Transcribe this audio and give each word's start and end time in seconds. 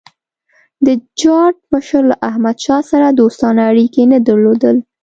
د 0.85 0.87
جاټ 1.19 1.55
مشر 1.73 2.01
له 2.11 2.15
احمدشاه 2.29 2.81
سره 2.91 3.07
دوستانه 3.19 3.61
اړیکي 3.71 4.03
نه 4.11 4.17
درلودل. 4.27 4.77